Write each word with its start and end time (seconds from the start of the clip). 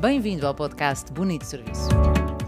Bem-vindo 0.00 0.46
ao 0.46 0.54
podcast 0.54 1.12
Bonito 1.12 1.44
Serviço. 1.44 1.88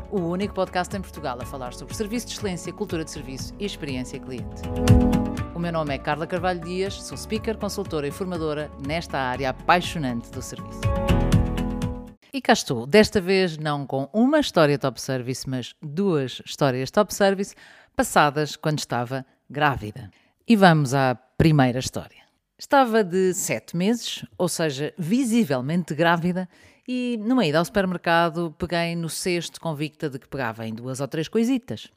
O 0.08 0.20
único 0.20 0.54
podcast 0.54 0.96
em 0.96 1.00
Portugal 1.00 1.36
a 1.40 1.44
falar 1.44 1.74
sobre 1.74 1.92
serviço 1.94 2.28
de 2.28 2.34
excelência, 2.34 2.72
cultura 2.72 3.04
de 3.04 3.10
serviço 3.10 3.52
e 3.58 3.66
experiência 3.66 4.20
cliente. 4.20 4.62
O 5.52 5.58
meu 5.58 5.72
nome 5.72 5.92
é 5.92 5.98
Carla 5.98 6.28
Carvalho 6.28 6.60
Dias, 6.60 7.02
sou 7.02 7.18
speaker, 7.18 7.58
consultora 7.58 8.06
e 8.06 8.12
formadora 8.12 8.70
nesta 8.86 9.18
área 9.18 9.50
apaixonante 9.50 10.30
do 10.30 10.40
serviço. 10.40 10.80
E 12.32 12.40
cá 12.40 12.52
estou, 12.52 12.86
desta 12.86 13.20
vez 13.20 13.58
não 13.58 13.84
com 13.84 14.08
uma 14.12 14.38
história 14.38 14.78
top 14.78 15.00
service, 15.00 15.50
mas 15.50 15.74
duas 15.82 16.40
histórias 16.46 16.88
top 16.92 17.12
service 17.12 17.56
passadas 17.96 18.54
quando 18.54 18.78
estava 18.78 19.26
grávida. 19.50 20.08
E 20.46 20.54
vamos 20.54 20.94
à 20.94 21.16
primeira 21.36 21.80
história. 21.80 22.19
Estava 22.60 23.02
de 23.02 23.32
sete 23.32 23.74
meses, 23.74 24.22
ou 24.36 24.46
seja, 24.46 24.92
visivelmente 24.98 25.94
grávida, 25.94 26.46
e 26.86 27.18
numa 27.18 27.46
ida 27.46 27.58
ao 27.58 27.64
supermercado 27.64 28.54
peguei 28.58 28.94
no 28.94 29.08
cesto 29.08 29.58
convicta 29.58 30.10
de 30.10 30.18
que 30.18 30.28
pegava 30.28 30.66
em 30.66 30.74
duas 30.74 31.00
ou 31.00 31.08
três 31.08 31.26
coisitas. 31.26 31.90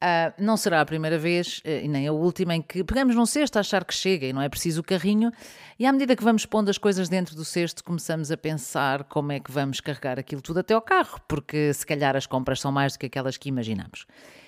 Uh, 0.00 0.32
não 0.38 0.56
será 0.56 0.80
a 0.80 0.86
primeira 0.86 1.18
vez 1.18 1.58
uh, 1.64 1.84
e 1.84 1.88
nem 1.88 2.06
a 2.06 2.12
última 2.12 2.54
em 2.54 2.62
que 2.62 2.84
pegamos 2.84 3.16
num 3.16 3.26
cesto 3.26 3.56
a 3.56 3.60
achar 3.60 3.84
que 3.84 3.92
chega 3.92 4.26
e 4.26 4.32
não 4.32 4.40
é 4.40 4.48
preciso 4.48 4.80
o 4.80 4.84
carrinho, 4.84 5.32
e 5.76 5.84
à 5.84 5.92
medida 5.92 6.14
que 6.14 6.22
vamos 6.22 6.46
pondo 6.46 6.68
as 6.68 6.78
coisas 6.78 7.08
dentro 7.08 7.34
do 7.34 7.44
cesto, 7.44 7.82
começamos 7.82 8.30
a 8.30 8.36
pensar 8.36 9.02
como 9.02 9.32
é 9.32 9.40
que 9.40 9.50
vamos 9.50 9.80
carregar 9.80 10.16
aquilo 10.16 10.40
tudo 10.40 10.60
até 10.60 10.72
ao 10.72 10.80
carro, 10.80 11.20
porque 11.26 11.74
se 11.74 11.84
calhar 11.84 12.14
as 12.14 12.26
compras 12.26 12.60
são 12.60 12.70
mais 12.70 12.92
do 12.92 13.00
que 13.00 13.06
aquelas 13.06 13.36
que 13.36 13.48
imaginamos. 13.48 14.06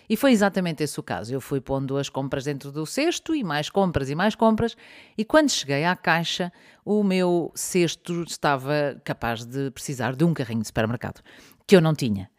E 0.09 0.17
foi 0.17 0.31
exatamente 0.31 0.85
esse 0.85 0.99
o 1.01 1.03
caso. 1.03 1.35
Eu 1.35 1.41
fui 1.41 1.61
pondo 1.61 1.97
as 1.97 2.09
compras 2.09 2.45
dentro 2.45 2.71
do 2.71 2.87
cesto 2.87 3.35
e 3.35 3.43
mais 3.43 3.69
compras 3.69 4.09
e 4.09 4.15
mais 4.15 4.37
compras, 4.37 4.77
e 5.19 5.25
quando 5.25 5.51
cheguei 5.51 5.85
à 5.85 5.97
caixa, 5.97 6.53
o 6.85 7.03
meu 7.03 7.51
cesto 7.57 8.23
estava 8.23 9.01
capaz 9.03 9.45
de 9.45 9.73
precisar 9.73 10.15
de 10.15 10.23
um 10.23 10.33
carrinho 10.33 10.61
de 10.61 10.69
supermercado, 10.69 11.21
que 11.67 11.75
eu 11.75 11.81
não 11.81 11.93
tinha. 11.93 12.31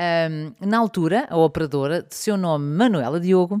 Um, 0.00 0.54
na 0.64 0.78
altura, 0.78 1.26
a 1.28 1.36
operadora, 1.36 2.02
de 2.04 2.14
seu 2.14 2.36
nome 2.36 2.64
Manuela 2.64 3.18
Diogo, 3.18 3.60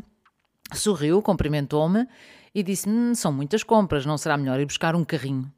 sorriu, 0.72 1.20
cumprimentou-me 1.20 2.06
e 2.54 2.62
disse: 2.62 2.88
hm, 2.88 3.14
São 3.14 3.32
muitas 3.32 3.64
compras, 3.64 4.06
não 4.06 4.16
será 4.16 4.36
melhor 4.36 4.60
ir 4.60 4.66
buscar 4.66 4.94
um 4.94 5.04
carrinho? 5.04 5.52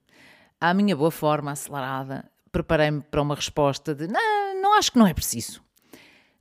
À 0.58 0.72
minha 0.72 0.96
boa 0.96 1.10
forma, 1.10 1.52
acelerada, 1.52 2.24
preparei-me 2.50 3.02
para 3.02 3.20
uma 3.20 3.34
resposta 3.34 3.94
de: 3.94 4.06
Não, 4.06 4.62
não 4.62 4.78
acho 4.78 4.92
que 4.92 4.98
não 4.98 5.06
é 5.06 5.12
preciso. 5.12 5.62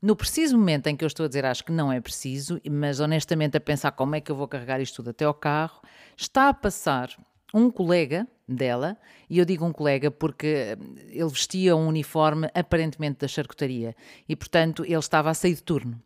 No 0.01 0.15
preciso 0.15 0.57
momento 0.57 0.87
em 0.87 0.95
que 0.95 1.03
eu 1.03 1.07
estou 1.07 1.25
a 1.25 1.27
dizer 1.27 1.45
acho 1.45 1.65
que 1.65 1.73
não 1.73 1.91
é 1.91 1.99
preciso, 1.99 2.61
mas 2.71 3.01
honestamente 3.01 3.57
a 3.57 3.59
pensar 3.59 3.91
como 3.91 4.15
é 4.15 4.21
que 4.21 4.31
eu 4.31 4.35
vou 4.35 4.47
carregar 4.47 4.79
isto 4.79 4.95
tudo 4.95 5.09
até 5.09 5.25
ao 5.25 5.33
carro, 5.33 5.81
está 6.15 6.47
a 6.47 6.53
passar 6.53 7.09
um 7.53 7.69
colega 7.69 8.25
dela, 8.55 8.97
e 9.29 9.37
eu 9.37 9.45
digo 9.45 9.65
um 9.65 9.71
colega 9.71 10.09
porque 10.09 10.77
ele 11.07 11.29
vestia 11.29 11.75
um 11.75 11.87
uniforme 11.87 12.49
aparentemente 12.53 13.19
da 13.19 13.27
charcutaria 13.27 13.95
e, 14.27 14.35
portanto, 14.35 14.83
ele 14.83 14.97
estava 14.97 15.29
a 15.29 15.33
sair 15.33 15.55
de 15.55 15.63
turno. 15.63 16.01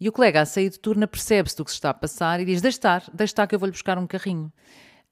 E 0.00 0.08
o 0.08 0.12
colega 0.12 0.40
a 0.40 0.46
sair 0.46 0.68
de 0.68 0.78
turno 0.78 1.06
percebe-se 1.06 1.56
do 1.56 1.64
que 1.64 1.70
se 1.70 1.76
está 1.76 1.90
a 1.90 1.94
passar 1.94 2.40
e 2.40 2.44
diz: 2.44 2.60
Deixa 2.60 2.78
estar, 2.78 3.04
deixa 3.12 3.32
estar 3.32 3.46
que 3.46 3.54
eu 3.54 3.58
vou-lhe 3.58 3.72
buscar 3.72 3.98
um 3.98 4.06
carrinho. 4.06 4.52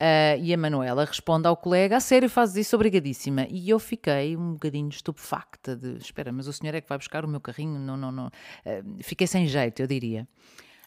Uh, 0.00 0.40
e 0.40 0.52
a 0.52 0.56
Manuela 0.56 1.04
responde 1.04 1.46
ao 1.46 1.56
colega: 1.56 1.96
A 1.96 2.00
sério, 2.00 2.28
fazes 2.28 2.66
isso? 2.66 2.74
Obrigadíssima. 2.74 3.46
E 3.50 3.70
eu 3.70 3.78
fiquei 3.78 4.36
um 4.36 4.54
bocadinho 4.54 4.88
estupefacta 4.88 5.76
de: 5.76 5.98
Espera, 5.98 6.32
mas 6.32 6.48
o 6.48 6.52
senhor 6.52 6.74
é 6.74 6.80
que 6.80 6.88
vai 6.88 6.98
buscar 6.98 7.24
o 7.24 7.28
meu 7.28 7.40
carrinho? 7.40 7.78
Não, 7.78 7.96
não, 7.96 8.10
não. 8.10 8.26
Uh, 8.26 9.02
fiquei 9.02 9.26
sem 9.26 9.46
jeito, 9.46 9.80
eu 9.80 9.86
diria. 9.86 10.26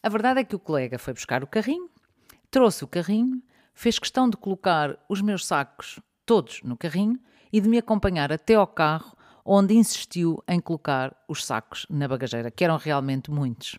A 0.01 0.09
verdade 0.09 0.41
é 0.41 0.43
que 0.43 0.55
o 0.55 0.59
colega 0.59 0.99
foi 0.99 1.13
buscar 1.13 1.43
o 1.43 1.47
carrinho, 1.47 1.89
trouxe 2.51 2.83
o 2.83 2.87
carrinho 2.87 3.41
fez 3.73 3.99
questão 3.99 4.29
de 4.29 4.37
colocar 4.37 4.97
os 5.09 5.21
meus 5.21 5.45
sacos 5.45 5.99
todos 6.25 6.61
no 6.63 6.77
carrinho 6.77 7.19
e 7.51 7.59
de 7.59 7.67
me 7.67 7.77
acompanhar 7.77 8.31
até 8.31 8.55
ao 8.55 8.67
carro, 8.67 9.15
onde 9.45 9.73
insistiu 9.73 10.41
em 10.47 10.59
colocar 10.59 11.15
os 11.27 11.45
sacos 11.45 11.85
na 11.89 12.07
bagageira, 12.07 12.49
que 12.49 12.63
eram 12.63 12.77
realmente 12.77 13.29
muitos. 13.29 13.77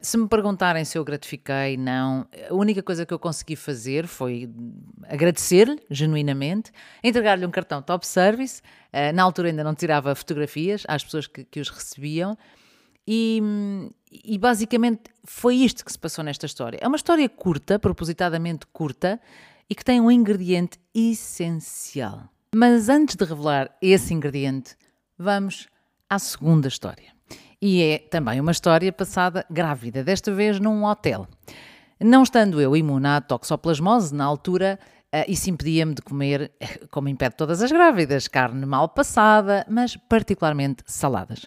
Se 0.00 0.18
me 0.18 0.28
perguntarem 0.28 0.84
se 0.84 0.98
eu 0.98 1.04
gratifiquei, 1.04 1.76
não. 1.76 2.26
A 2.50 2.54
única 2.54 2.82
coisa 2.82 3.06
que 3.06 3.14
eu 3.14 3.18
consegui 3.18 3.56
fazer 3.56 4.06
foi 4.06 4.50
agradecer-lhe 5.04 5.80
genuinamente, 5.90 6.70
entregar-lhe 7.02 7.46
um 7.46 7.50
cartão 7.50 7.80
top 7.80 8.06
service. 8.06 8.60
Eh, 8.92 9.12
na 9.12 9.22
altura 9.22 9.48
ainda 9.48 9.64
não 9.64 9.74
tirava 9.74 10.14
fotografias 10.14 10.84
às 10.86 11.02
pessoas 11.02 11.26
que, 11.26 11.44
que 11.44 11.60
os 11.60 11.70
recebiam 11.70 12.36
e, 13.06 13.40
e, 14.10 14.36
basicamente 14.36 15.02
foi 15.24 15.56
isto 15.56 15.84
que 15.84 15.92
se 15.92 15.98
passou 15.98 16.24
nesta 16.24 16.46
história. 16.46 16.78
É 16.80 16.88
uma 16.88 16.96
história 16.96 17.28
curta, 17.28 17.78
propositadamente 17.78 18.66
curta, 18.72 19.20
e 19.70 19.74
que 19.74 19.84
tem 19.84 20.00
um 20.00 20.10
ingrediente 20.10 20.78
essencial. 20.94 22.28
Mas 22.54 22.88
antes 22.88 23.16
de 23.16 23.24
revelar 23.24 23.70
esse 23.80 24.12
ingrediente, 24.12 24.76
vamos 25.18 25.68
à 26.08 26.18
segunda 26.18 26.68
história. 26.68 27.14
E 27.60 27.82
é 27.82 27.98
também 27.98 28.40
uma 28.40 28.52
história 28.52 28.92
passada 28.92 29.44
grávida, 29.50 30.04
desta 30.04 30.32
vez 30.32 30.60
num 30.60 30.84
hotel. 30.84 31.26
Não 32.00 32.22
estando 32.22 32.60
eu 32.60 32.76
imune 32.76 33.06
à 33.06 33.20
toxoplasmose, 33.20 34.14
na 34.14 34.24
altura, 34.24 34.78
uh, 35.14 35.30
isso 35.30 35.48
impedia-me 35.48 35.94
de 35.94 36.02
comer, 36.02 36.52
como 36.90 37.08
impede 37.08 37.36
todas 37.36 37.62
as 37.62 37.72
grávidas, 37.72 38.28
carne 38.28 38.66
mal 38.66 38.88
passada, 38.88 39.64
mas 39.68 39.96
particularmente 39.96 40.82
saladas. 40.86 41.46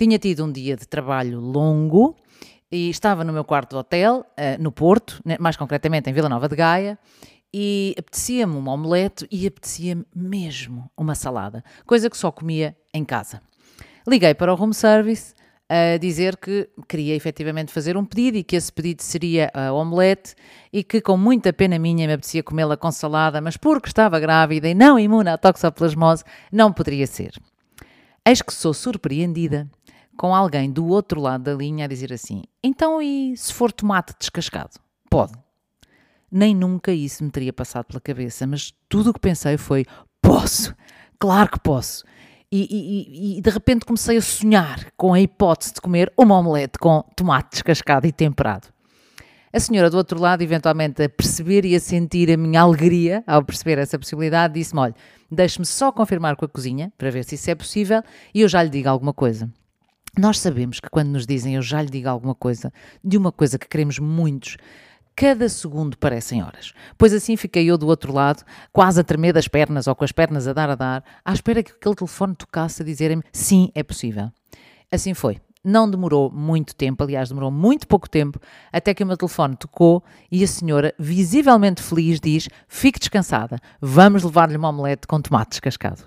Tinha 0.00 0.18
tido 0.18 0.46
um 0.46 0.50
dia 0.50 0.78
de 0.78 0.88
trabalho 0.88 1.38
longo 1.38 2.16
e 2.72 2.88
estava 2.88 3.22
no 3.22 3.34
meu 3.34 3.44
quarto 3.44 3.72
de 3.72 3.76
hotel, 3.76 4.24
uh, 4.30 4.62
no 4.62 4.72
Porto, 4.72 5.20
né, 5.22 5.36
mais 5.38 5.58
concretamente 5.58 6.08
em 6.08 6.12
Vila 6.14 6.26
Nova 6.26 6.48
de 6.48 6.56
Gaia, 6.56 6.98
e 7.52 7.94
apetecia-me 7.98 8.54
um 8.54 8.66
omelete 8.66 9.28
e 9.30 9.46
apetecia-me 9.46 10.06
mesmo 10.16 10.90
uma 10.96 11.14
salada, 11.14 11.62
coisa 11.84 12.08
que 12.08 12.16
só 12.16 12.32
comia 12.32 12.74
em 12.94 13.04
casa. 13.04 13.42
Liguei 14.08 14.32
para 14.32 14.50
o 14.50 14.56
room 14.56 14.72
service 14.72 15.34
a 15.68 15.98
dizer 15.98 16.38
que 16.38 16.70
queria 16.88 17.14
efetivamente 17.14 17.70
fazer 17.70 17.94
um 17.94 18.04
pedido 18.06 18.38
e 18.38 18.42
que 18.42 18.56
esse 18.56 18.72
pedido 18.72 19.02
seria 19.02 19.50
a 19.52 19.70
omelete 19.70 20.34
e 20.72 20.82
que 20.82 21.02
com 21.02 21.18
muita 21.18 21.52
pena 21.52 21.78
minha 21.78 22.06
me 22.06 22.14
apetecia 22.14 22.42
comê-la 22.42 22.78
com 22.78 22.90
salada, 22.90 23.38
mas 23.42 23.58
porque 23.58 23.88
estava 23.88 24.18
grávida 24.18 24.66
e 24.66 24.74
não 24.74 24.98
imune 24.98 25.28
à 25.28 25.36
toxoplasmose, 25.36 26.24
não 26.50 26.72
poderia 26.72 27.06
ser. 27.06 27.34
Eis 28.24 28.42
que 28.42 28.52
sou 28.52 28.74
surpreendida 28.74 29.68
com 30.20 30.34
alguém 30.34 30.70
do 30.70 30.86
outro 30.86 31.18
lado 31.18 31.44
da 31.44 31.54
linha 31.54 31.86
a 31.86 31.88
dizer 31.88 32.12
assim: 32.12 32.42
então 32.62 33.00
e 33.00 33.34
se 33.38 33.54
for 33.54 33.72
tomate 33.72 34.12
descascado? 34.20 34.78
Pode. 35.08 35.32
Nem 36.30 36.54
nunca 36.54 36.92
isso 36.92 37.24
me 37.24 37.30
teria 37.30 37.54
passado 37.54 37.86
pela 37.86 38.02
cabeça, 38.02 38.46
mas 38.46 38.70
tudo 38.86 39.08
o 39.08 39.14
que 39.14 39.18
pensei 39.18 39.56
foi: 39.56 39.86
posso, 40.20 40.76
claro 41.18 41.50
que 41.50 41.58
posso. 41.58 42.04
E, 42.52 42.68
e, 42.70 43.38
e, 43.38 43.40
de 43.40 43.48
repente 43.48 43.86
comecei 43.86 44.18
a 44.18 44.20
sonhar 44.20 44.92
com 44.94 45.14
a 45.14 45.20
hipótese 45.20 45.72
de 45.72 45.80
comer 45.80 46.12
uma 46.18 46.36
omelete 46.36 46.78
com 46.78 47.02
tomate 47.16 47.52
descascado 47.52 48.06
e 48.06 48.12
temperado. 48.12 48.68
A 49.50 49.58
senhora 49.58 49.88
do 49.88 49.96
outro 49.96 50.20
lado, 50.20 50.42
eventualmente 50.42 51.02
a 51.02 51.08
perceber 51.08 51.64
e 51.64 51.74
a 51.74 51.80
sentir 51.80 52.30
a 52.30 52.36
minha 52.36 52.60
alegria 52.60 53.24
ao 53.26 53.42
perceber 53.42 53.78
essa 53.78 53.98
possibilidade, 53.98 54.52
disse-me: 54.52 54.80
Olha, 54.82 54.94
deixe-me 55.30 55.64
só 55.64 55.90
confirmar 55.90 56.36
com 56.36 56.44
a 56.44 56.48
cozinha 56.48 56.92
para 56.98 57.10
ver 57.10 57.24
se 57.24 57.36
isso 57.36 57.50
é 57.50 57.54
possível 57.54 58.02
e 58.34 58.42
eu 58.42 58.48
já 58.48 58.62
lhe 58.62 58.68
digo 58.68 58.90
alguma 58.90 59.14
coisa. 59.14 59.50
Nós 60.18 60.38
sabemos 60.38 60.80
que 60.80 60.90
quando 60.90 61.10
nos 61.10 61.26
dizem 61.26 61.54
eu 61.54 61.62
já 61.62 61.80
lhe 61.80 61.90
digo 61.90 62.08
alguma 62.08 62.34
coisa, 62.34 62.72
de 63.02 63.16
uma 63.16 63.30
coisa 63.30 63.58
que 63.58 63.68
queremos 63.68 63.98
muitos, 63.98 64.56
cada 65.14 65.48
segundo 65.48 65.96
parecem 65.96 66.42
horas. 66.42 66.72
Pois 66.98 67.12
assim 67.12 67.36
fiquei 67.36 67.66
eu 67.66 67.78
do 67.78 67.86
outro 67.86 68.12
lado, 68.12 68.42
quase 68.72 69.00
a 69.00 69.04
tremer 69.04 69.32
das 69.32 69.46
pernas 69.46 69.86
ou 69.86 69.94
com 69.94 70.04
as 70.04 70.12
pernas 70.12 70.48
a 70.48 70.52
dar 70.52 70.70
a 70.70 70.74
dar, 70.74 71.04
à 71.24 71.32
espera 71.32 71.62
que 71.62 71.72
aquele 71.72 71.94
telefone 71.94 72.34
tocasse 72.34 72.82
a 72.82 72.84
dizerem-me 72.84 73.22
sim, 73.32 73.70
é 73.74 73.82
possível. 73.82 74.30
Assim 74.90 75.14
foi. 75.14 75.40
Não 75.62 75.90
demorou 75.90 76.30
muito 76.32 76.74
tempo, 76.74 77.04
aliás, 77.04 77.28
demorou 77.28 77.50
muito 77.50 77.86
pouco 77.86 78.08
tempo, 78.08 78.40
até 78.72 78.94
que 78.94 79.04
o 79.04 79.06
meu 79.06 79.16
telefone 79.16 79.56
tocou 79.56 80.02
e 80.32 80.42
a 80.42 80.46
senhora, 80.46 80.94
visivelmente 80.98 81.82
feliz, 81.82 82.18
diz: 82.18 82.48
Fique 82.66 82.98
descansada, 82.98 83.58
vamos 83.78 84.24
levar-lhe 84.24 84.56
uma 84.56 84.70
omelete 84.70 85.06
com 85.06 85.20
tomate 85.20 85.50
descascado. 85.50 86.04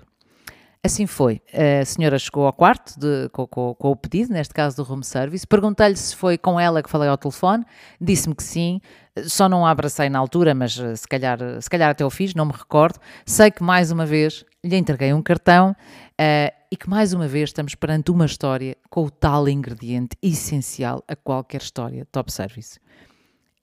Assim 0.84 1.06
foi. 1.06 1.40
A 1.80 1.82
senhora 1.86 2.18
chegou 2.18 2.44
ao 2.44 2.52
quarto 2.52 3.00
de, 3.00 3.30
com, 3.30 3.46
com, 3.46 3.74
com, 3.74 3.90
o 3.90 3.96
pedido, 3.96 4.34
neste 4.34 4.52
caso 4.52 4.76
do 4.76 4.82
room 4.82 5.02
service. 5.02 5.46
Perguntei-lhe 5.46 5.96
se 5.96 6.14
foi 6.14 6.36
com 6.36 6.60
ela 6.60 6.82
que 6.82 6.90
falei 6.90 7.08
ao 7.08 7.16
telefone. 7.16 7.64
Disse-me 7.98 8.34
que 8.34 8.42
sim. 8.42 8.82
Só 9.24 9.48
não 9.48 9.64
a 9.64 9.70
abracei 9.70 10.10
na 10.10 10.18
altura, 10.18 10.54
mas 10.54 10.78
eh, 10.78 10.94
se 10.94 11.08
calhar, 11.08 11.38
se 11.58 11.70
calhar 11.70 11.88
até 11.88 12.04
o 12.04 12.10
fiz, 12.10 12.34
não 12.34 12.44
me 12.44 12.52
recordo. 12.52 12.98
Sei 13.24 13.50
que 13.50 13.62
mais 13.62 13.90
uma 13.90 14.04
vez 14.04 14.44
lhe 14.62 14.76
entreguei 14.76 15.14
um 15.14 15.22
cartão 15.22 15.70
uh, 15.70 16.54
e 16.70 16.76
que 16.76 16.90
mais 16.90 17.14
uma 17.14 17.26
vez 17.26 17.48
estamos 17.48 17.74
perante 17.74 18.10
uma 18.10 18.26
história 18.26 18.76
com 18.90 19.04
o 19.04 19.10
tal 19.10 19.48
ingrediente 19.48 20.18
essencial 20.20 21.02
a 21.08 21.16
qualquer 21.16 21.62
história 21.62 22.06
top 22.12 22.30
service. 22.30 22.78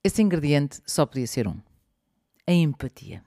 Esse 0.03 0.23
ingrediente 0.23 0.79
só 0.88 1.06
podia 1.06 1.27
ser 1.27 1.47
um: 1.47 1.57
a 2.47 2.51
empatia. 2.51 3.21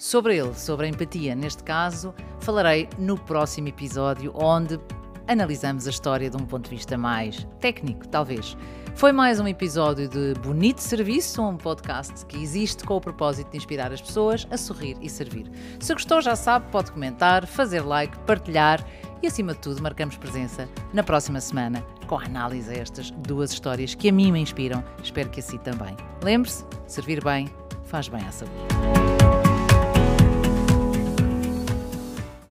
Sobre 0.00 0.38
ele, 0.38 0.54
sobre 0.54 0.86
a 0.86 0.88
empatia, 0.88 1.34
neste 1.34 1.62
caso, 1.62 2.14
falarei 2.38 2.88
no 2.98 3.18
próximo 3.18 3.68
episódio, 3.68 4.32
onde 4.34 4.80
analisamos 5.28 5.86
a 5.86 5.90
história 5.90 6.30
de 6.30 6.38
um 6.38 6.46
ponto 6.46 6.70
de 6.70 6.74
vista 6.74 6.96
mais 6.96 7.46
técnico, 7.60 8.08
talvez. 8.08 8.56
Foi 8.94 9.12
mais 9.12 9.38
um 9.38 9.46
episódio 9.46 10.08
de 10.08 10.32
Bonito 10.40 10.78
Serviço, 10.78 11.42
um 11.42 11.58
podcast 11.58 12.24
que 12.24 12.42
existe 12.42 12.82
com 12.82 12.96
o 12.96 13.00
propósito 13.00 13.50
de 13.50 13.58
inspirar 13.58 13.92
as 13.92 14.00
pessoas 14.00 14.48
a 14.50 14.56
sorrir 14.56 14.96
e 15.02 15.10
servir. 15.10 15.50
Se 15.78 15.92
gostou, 15.92 16.22
já 16.22 16.34
sabe, 16.34 16.70
pode 16.72 16.90
comentar, 16.92 17.46
fazer 17.46 17.80
like, 17.82 18.18
partilhar 18.20 18.82
e, 19.22 19.26
acima 19.26 19.52
de 19.52 19.58
tudo, 19.58 19.82
marcamos 19.82 20.16
presença 20.16 20.66
na 20.94 21.02
próxima 21.02 21.42
semana 21.42 21.84
com 22.06 22.16
a 22.16 22.24
análise 22.24 22.70
a 22.70 22.74
estas 22.74 23.10
duas 23.10 23.52
histórias 23.52 23.94
que 23.94 24.08
a 24.08 24.12
mim 24.12 24.32
me 24.32 24.40
inspiram. 24.40 24.82
Espero 25.04 25.28
que 25.28 25.40
assim 25.40 25.58
também. 25.58 25.94
Lembre-se, 26.22 26.64
servir 26.86 27.22
bem 27.22 27.50
faz 27.84 28.08
bem 28.08 28.24
à 28.24 28.32
saúde. 28.32 29.09